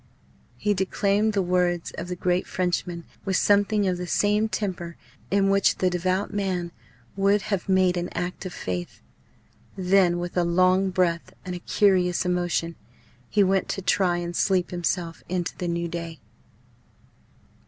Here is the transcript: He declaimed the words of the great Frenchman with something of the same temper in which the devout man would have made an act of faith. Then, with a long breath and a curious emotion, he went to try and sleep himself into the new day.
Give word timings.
He 0.57 0.73
declaimed 0.73 1.33
the 1.33 1.43
words 1.43 1.91
of 1.91 2.07
the 2.07 2.15
great 2.15 2.47
Frenchman 2.47 3.03
with 3.23 3.35
something 3.37 3.87
of 3.87 3.99
the 3.99 4.07
same 4.07 4.49
temper 4.49 4.97
in 5.29 5.47
which 5.47 5.75
the 5.75 5.91
devout 5.91 6.33
man 6.33 6.71
would 7.15 7.43
have 7.53 7.69
made 7.69 7.95
an 7.97 8.09
act 8.17 8.43
of 8.47 8.51
faith. 8.51 9.03
Then, 9.75 10.17
with 10.17 10.35
a 10.35 10.43
long 10.43 10.89
breath 10.89 11.35
and 11.45 11.53
a 11.55 11.59
curious 11.59 12.25
emotion, 12.25 12.75
he 13.29 13.43
went 13.43 13.69
to 13.69 13.83
try 13.83 14.17
and 14.17 14.35
sleep 14.35 14.71
himself 14.71 15.21
into 15.29 15.55
the 15.55 15.67
new 15.67 15.87
day. 15.87 16.19